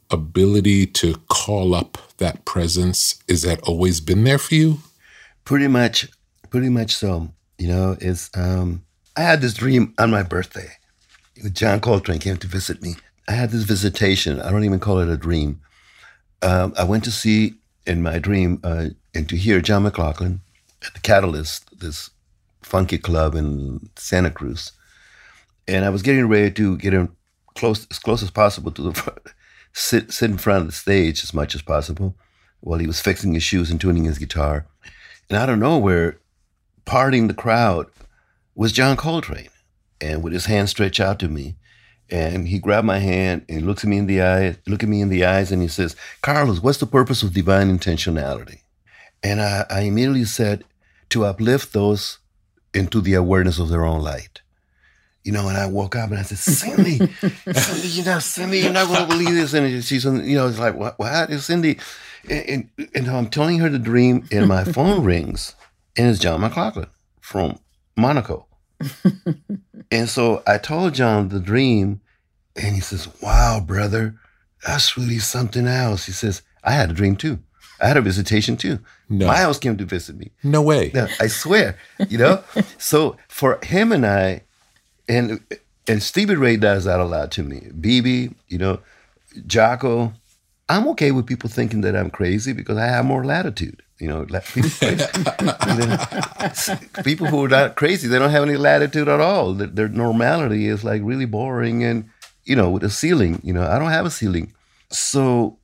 [0.09, 4.79] ability to call up that presence, is that always been there for you?
[5.43, 6.07] Pretty much,
[6.49, 7.29] pretty much so.
[7.57, 8.83] You know, it's um
[9.15, 10.69] I had this dream on my birthday.
[11.51, 12.95] John Coltrane came to visit me.
[13.27, 14.39] I had this visitation.
[14.39, 15.61] I don't even call it a dream.
[16.41, 17.55] Um, I went to see
[17.87, 20.41] in my dream uh, and to hear John McLaughlin
[20.85, 22.11] at the Catalyst, this
[22.61, 24.73] funky club in Santa Cruz.
[25.67, 27.15] And I was getting ready to get him
[27.55, 29.21] close as close as possible to the
[29.73, 32.15] sit sit in front of the stage as much as possible
[32.59, 34.65] while he was fixing his shoes and tuning his guitar.
[35.29, 36.19] And I don't know where,
[36.85, 37.87] parting the crowd
[38.55, 39.49] was John Coltrane.
[39.99, 41.55] And with his hand stretched out to me,
[42.09, 45.01] and he grabbed my hand and looks at me in the eye, look at me
[45.01, 48.61] in the eyes, and he says, Carlos, what's the purpose of divine intentionality?
[49.23, 50.63] And I, I immediately said,
[51.09, 52.19] to uplift those
[52.73, 54.41] into the awareness of their own light.
[55.23, 56.97] You know, and I woke up and I said, Cindy,
[57.53, 59.53] Cindy, you know, Cindy, you're not going to believe this.
[59.53, 61.79] And she's, you know, it's like, what, what is Cindy?
[62.29, 65.55] And, and, and I'm telling her the dream, and my phone rings,
[65.97, 66.87] and it's John McLaughlin
[67.19, 67.59] from
[67.97, 68.46] Monaco.
[69.91, 72.01] and so I told John the dream,
[72.55, 74.15] and he says, Wow, brother,
[74.65, 76.05] that's really something else.
[76.05, 77.39] He says, I had a dream too.
[77.79, 78.79] I had a visitation too.
[79.09, 79.27] No.
[79.27, 80.31] Miles came to visit me.
[80.43, 80.91] No way.
[80.93, 81.77] No, I swear,
[82.09, 82.43] you know.
[82.77, 84.43] so for him and I,
[85.07, 85.39] and
[85.87, 87.69] and Stevie Ray does that a lot to me.
[87.79, 88.79] BB, you know,
[89.35, 90.13] Jaco.
[90.69, 93.83] I'm okay with people thinking that I'm crazy because I have more latitude.
[93.99, 94.69] You know, people,
[97.03, 99.53] people who are not crazy, they don't have any latitude at all.
[99.53, 102.09] Their, their normality is like really boring and,
[102.45, 103.41] you know, with a ceiling.
[103.43, 104.53] You know, I don't have a ceiling.
[104.91, 105.57] So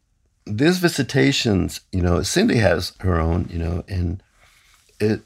[0.46, 4.24] these visitations, you know, Cindy has her own, you know, and
[5.00, 5.22] it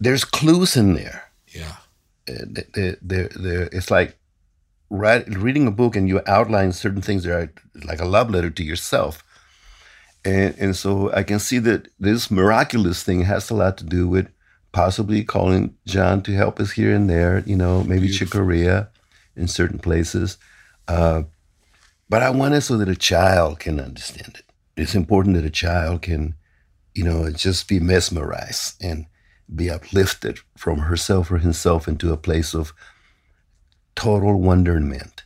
[0.00, 1.30] there's clues in there.
[1.48, 1.76] Yeah.
[2.28, 4.16] Uh, There, there, there, it's like
[4.88, 7.52] reading a book and you outline certain things that are
[7.84, 9.22] like a love letter to yourself.
[10.24, 14.08] And and so I can see that this miraculous thing has a lot to do
[14.08, 14.28] with
[14.72, 18.90] possibly calling John to help us here and there, you know, maybe Chick Corea
[19.36, 20.36] in certain places.
[20.86, 21.22] Uh,
[22.08, 24.44] but I want it so that a child can understand it.
[24.76, 26.34] It's important that a child can,
[26.94, 29.06] you know, just be mesmerized and
[29.54, 32.72] be uplifted from herself or himself into a place of
[33.94, 35.24] total wonderment.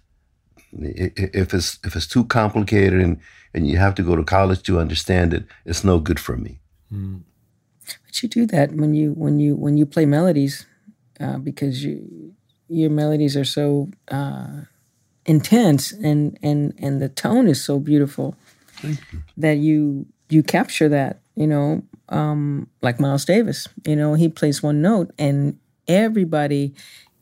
[0.82, 3.18] I- i- If it's if it's too complicated and
[3.54, 6.60] and you have to go to college to understand it, it's no good for me.
[6.90, 10.66] But you do that when you when you when you play melodies,
[11.20, 12.34] uh, because you
[12.68, 14.62] your melodies are so uh,
[15.26, 18.34] intense and and and the tone is so beautiful
[19.36, 21.20] that you you capture that.
[21.36, 23.66] You know, um, like Miles Davis.
[23.86, 25.58] You know, he plays one note and
[25.88, 26.72] everybody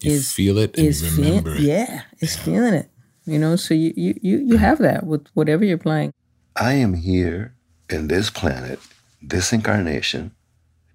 [0.02, 1.60] You is feel it and is feel- it.
[1.60, 2.90] yeah, is feeling it.
[3.24, 6.12] You know, so you you you you have that with whatever you're playing.
[6.56, 7.54] I am here
[7.88, 8.80] in this planet,
[9.20, 10.32] this incarnation,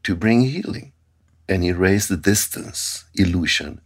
[0.04, 0.92] to bring healing
[1.48, 3.82] and erase the distance illusion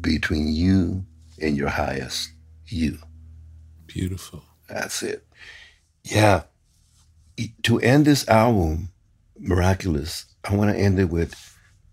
[0.00, 1.04] between you
[1.40, 2.32] and your highest
[2.66, 2.98] you.
[3.86, 4.42] Beautiful.
[4.68, 5.26] That's it.
[6.02, 6.42] Yeah.
[7.64, 8.88] To end this album,
[9.38, 11.34] Miraculous, I want to end it with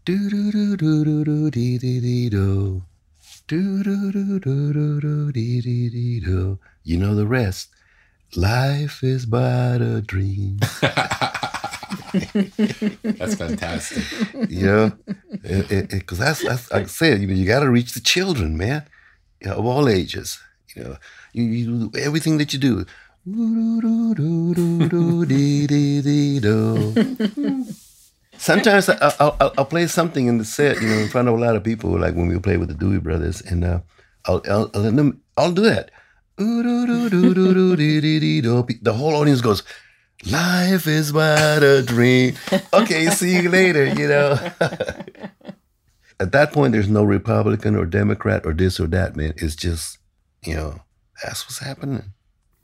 [0.05, 2.83] do do do do do do dee dee dee do.
[3.45, 6.59] Do do do do do do dee dee dee do.
[6.83, 7.69] You know the rest.
[8.35, 10.59] Life is but a dream.
[13.03, 14.03] That's fantastic.
[14.49, 14.91] You know,
[15.41, 18.85] because that's, that's like I said, you know, you got to reach the children, man,
[19.41, 20.39] you know, of all ages.
[20.75, 20.97] You know,
[21.33, 22.85] you, you do everything that you do.
[28.43, 31.33] Sometimes I, will I'll, I'll play something in the set, you know, in front of
[31.33, 33.79] a lot of people, like when we play with the Doobie Brothers, and uh,
[34.25, 35.91] I'll, I'll, I'll, let them, I'll do that.
[36.35, 36.41] The
[38.93, 39.63] whole audience goes,
[40.29, 42.35] Life is but a dream.
[42.73, 44.33] Okay, see you later, you know.
[46.19, 49.35] At that point, there's no Republican or Democrat or this or that, man.
[49.37, 49.99] It's just,
[50.45, 50.81] you know,
[51.23, 52.11] that's what's happening.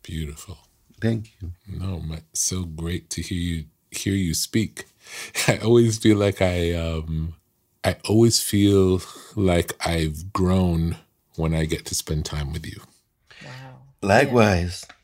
[0.04, 0.58] Beautiful.
[1.00, 1.54] Thank you.
[1.68, 4.89] No, man, so great to hear you hear you speak.
[5.47, 7.36] I always feel like I um
[7.84, 9.01] I always feel
[9.36, 10.97] like I've grown
[11.36, 12.82] when I get to spend time with you.
[13.43, 13.51] Wow.
[14.01, 14.86] Likewise.
[14.88, 14.95] Yeah.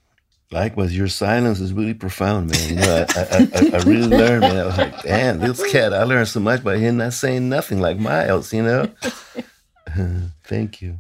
[0.52, 2.70] Likewise, your silence is really profound, man.
[2.70, 4.58] You know, I, I, I, I, really learned, man.
[4.58, 7.82] I was like, damn, this cat, I learned so much by him not saying nothing
[7.82, 8.88] like Miles, you know?
[10.44, 11.00] Thank you.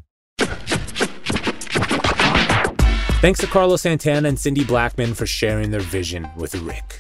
[3.21, 6.99] Thanks to Carlos Santana and Cindy Blackman for sharing their vision with Rick.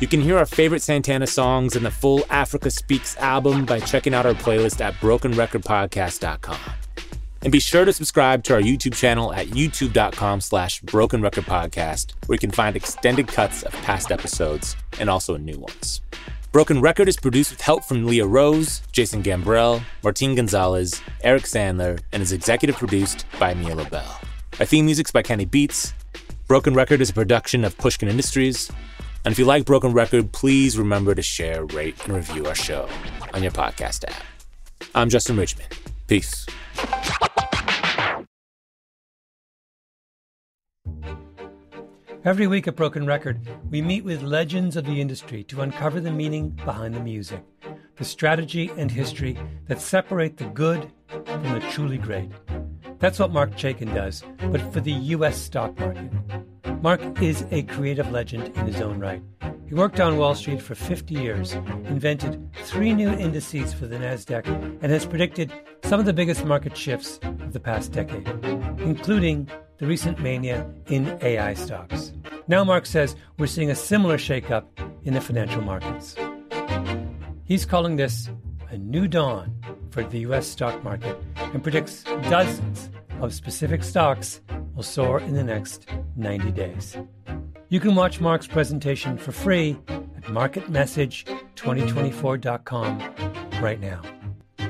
[0.00, 4.14] You can hear our favorite Santana songs and the full Africa Speaks album by checking
[4.14, 6.60] out our playlist at brokenrecordpodcast.com.
[7.42, 12.12] And be sure to subscribe to our YouTube channel at youtube.com slash broken record podcast,
[12.26, 16.00] where you can find extended cuts of past episodes and also new ones.
[16.52, 22.00] Broken Record is produced with help from Leah Rose, Jason Gambrell, Martin Gonzalez, Eric Sandler,
[22.12, 24.20] and is executive produced by Mia Lobel.
[24.58, 25.92] Our theme music's by Kenny Beats.
[26.46, 28.70] Broken Record is a production of Pushkin Industries.
[29.28, 32.88] And if you like Broken Record, please remember to share, rate, and review our show
[33.34, 34.22] on your podcast app.
[34.94, 35.68] I'm Justin Richmond.
[36.06, 36.46] Peace.
[42.24, 46.10] Every week at Broken Record, we meet with legends of the industry to uncover the
[46.10, 47.44] meaning behind the music,
[47.96, 50.90] the strategy and history that separate the good
[51.26, 52.30] from the truly great.
[52.98, 55.36] That's what Marc Chaikin does, but for the U.S.
[55.36, 56.10] stock market.
[56.80, 59.22] Marc is a creative legend in his own right.
[59.66, 64.46] He worked on Wall Street for 50 years, invented three new indices for the NASDAQ,
[64.80, 65.52] and has predicted
[65.82, 68.28] some of the biggest market shifts of the past decade,
[68.78, 69.48] including
[69.78, 72.12] the recent mania in AI stocks.
[72.46, 74.64] Now, Marc says we're seeing a similar shakeup
[75.02, 76.14] in the financial markets.
[77.44, 78.30] He's calling this
[78.70, 79.52] a new dawn
[79.90, 80.46] for the U.S.
[80.46, 82.88] stock market and predicts dozens
[83.20, 84.40] of specific stocks
[84.74, 86.96] will soar in the next 90 days.
[87.68, 92.98] You can watch Marc's presentation for free at marketmessage2024.com
[93.60, 94.00] right now.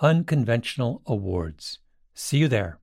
[0.00, 1.78] unconventional awards.
[2.14, 2.78] See you there.